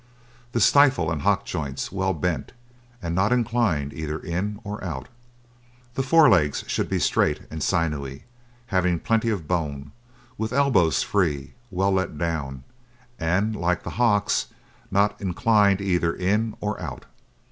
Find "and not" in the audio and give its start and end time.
3.03-3.31